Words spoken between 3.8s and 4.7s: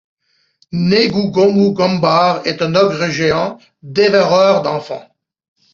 dévoreur